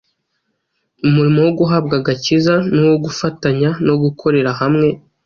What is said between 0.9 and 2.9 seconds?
Umurimo wo guhabwa agakiza ni